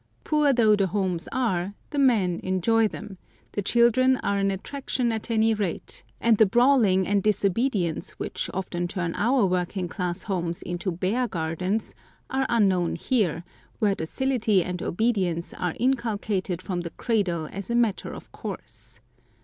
[0.23, 3.19] Poor though the homes are, the men enjoy them;
[3.51, 8.87] the children are an attraction at any rate, and the brawling and disobedience which often
[8.87, 11.93] turn our working class homes into bear gardens
[12.31, 13.43] are unknown here,
[13.77, 19.01] where docility and obedience are inculcated from the cradle as a matter of course.